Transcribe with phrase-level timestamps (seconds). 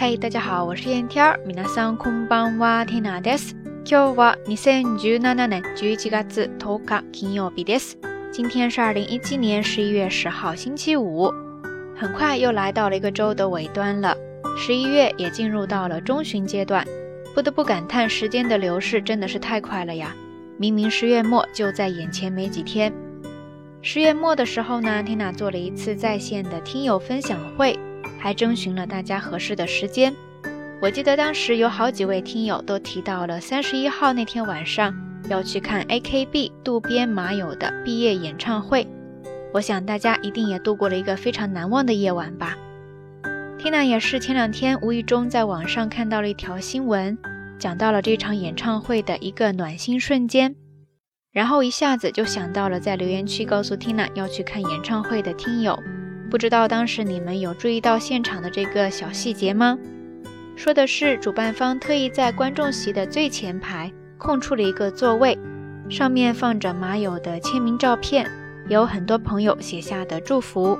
[0.00, 1.40] 嘿，大家好，我是燕天儿。
[1.46, 3.56] 皆さんこんばんは、ティナです。
[3.84, 7.96] 今日は二千十七年十一月十日金曜日です。
[8.30, 11.32] 今天是二零一七年十一月十号星期五。
[11.96, 14.16] 很快又来到了一个周的尾端了，
[14.58, 16.86] 十一月也进入到了中旬阶段。
[17.34, 20.14] 不得不感叹，时间的流逝真的是太快了呀！
[20.58, 22.92] 明明十月末就在眼前没几天。
[23.82, 27.78] 十月末的时候呢，Tina 做了一次在线的听友分享会。
[28.21, 30.13] 还征询了大家合适的时间。
[30.79, 34.93] 我记得当时有好几位听友都提到了三十一号那天晚上
[35.29, 38.87] 要去看 AKB 渡边麻友的毕业演唱会。
[39.53, 42.55] 我想大家一定也度过了一个非常难忘的夜晚吧。
[43.59, 47.17] Tina 也是前两天无意中在网上看到了一条新闻，
[47.59, 50.55] 讲到了这场演唱会的一个暖心瞬间，
[51.31, 55.77] 然后一下子就想到了在留言区告诉 Tina 要去看演唱会的听友。
[56.31, 59.77] 不知道当时你们有注意到现场的这个小细节吗？
[60.55, 65.37] 说的是主办方特意在观众席的最前排空出了一个座位，
[65.89, 68.25] 上面放着马友的签名照片，
[68.69, 70.79] 有很多朋友写下的祝福。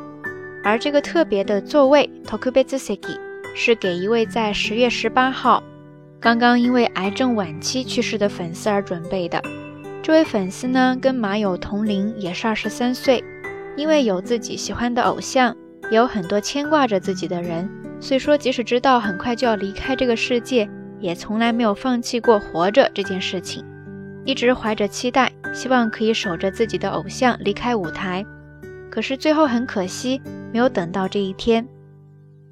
[0.63, 3.17] 而这个特别的座位 Tokubetsuki
[3.53, 5.61] 是给一位在十月十八号
[6.21, 9.43] 刚刚因为癌症晚期去世的粉丝而准备的。
[10.01, 13.21] 这位粉丝呢，跟马友同龄，也是二十三岁。
[13.76, 15.54] 因为有自己喜欢的偶像，
[15.90, 17.68] 也有很多牵挂着自己的人，
[18.00, 20.68] 所以说即使知道很快就要离开这个世界，
[20.98, 23.64] 也从来没有放弃过活着这件事情，
[24.24, 28.24] 一直怀着期待，希望可以守着自己的偶像离开舞台。
[28.90, 31.68] 可是最后很可惜，没有等到这一天。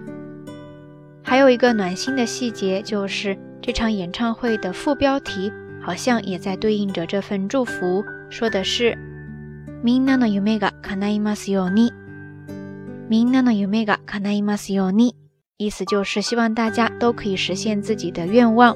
[1.23, 3.37] 还有一个暖心的细节就是。
[3.63, 5.51] 这场演唱会的副标题
[5.81, 8.97] 好像也在对应着这份祝福，说的是“
[9.83, 11.91] みんなの夢が叶いますように”。
[13.09, 15.13] みんなの夢が叶いますように，
[15.57, 18.75] 意思就是希望大家都可以实现自己的愿望。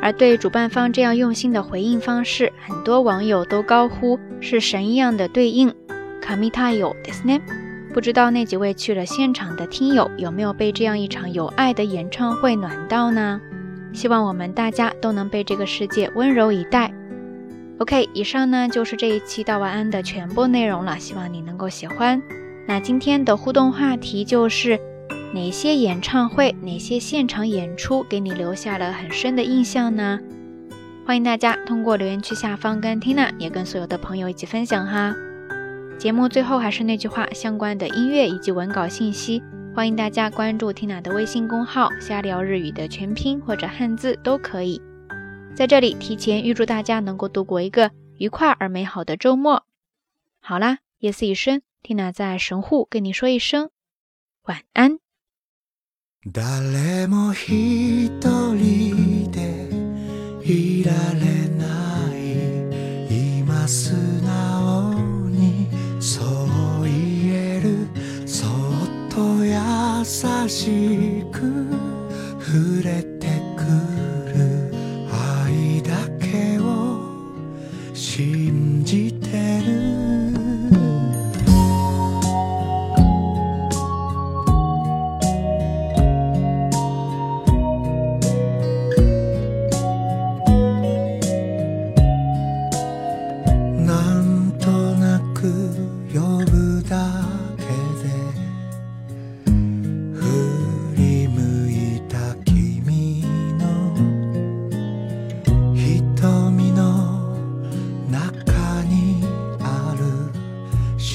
[0.00, 5.72] 而对主办方这样用心的回应方式，很多网友都高呼是神一样的对应。
[6.20, 7.40] 卡米塔有ですね。
[7.92, 13.40] 不知道那几位去了现场的听友有没有被这样一场有爱的演唱会暖到呢？
[13.97, 16.93] 希望我们大家都能被这个世界温柔以待。
[17.79, 22.21] OK，以上呢就是这一期道晚安的全部内容了，希望你能够喜欢。
[22.67, 24.79] 那今天的互动话题就是
[25.33, 30.19] 哪些演唱会、哪些现场演出给你留下了很深的印象呢？
[31.03, 35.15] 欢迎大家通过留言区下方跟 Tina 也跟所有的朋友一起分享哈。
[35.97, 39.41] 节目最后还是那句话，相关的音乐以及文稿信息。
[39.77, 44.81] 欢迎大家关注 Tina 的微信公号“瞎聊日语”的全拼或者汉字都可以。
[45.55, 49.67] 在这里提前预祝大家能够度过一个愉快而美好的周末。
[50.39, 53.69] 好啦，夜色已深，Tina 在神户跟你说一声
[54.45, 54.97] 晚安。
[78.87, 79.16] 信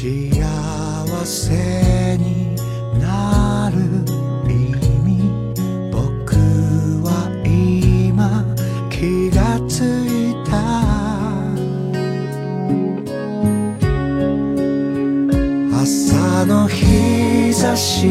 [0.02, 0.10] 幸
[1.25, 2.56] せに
[2.99, 3.78] なる
[4.50, 5.31] 意味。
[5.93, 6.34] 僕
[7.04, 8.44] は今
[8.90, 10.58] 気がついた。
[15.81, 18.08] 朝の日差し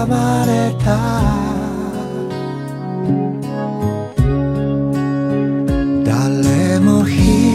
[0.00, 0.98] amaretà
[6.04, 7.47] dalle mochine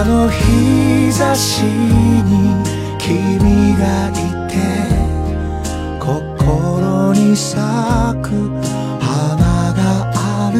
[0.00, 2.64] あの日差しに
[2.96, 4.12] 君がい
[4.48, 4.56] て
[5.98, 7.60] 心に咲
[8.22, 8.32] く
[8.98, 10.58] 花がある。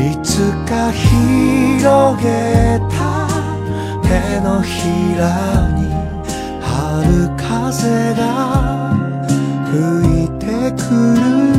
[0.00, 3.28] いつか広げた。
[4.02, 5.92] 手のひらに
[6.62, 8.96] 春風が
[9.70, 10.88] 吹いてく
[11.20, 11.53] る。